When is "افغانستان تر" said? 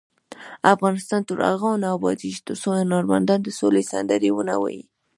0.73-1.37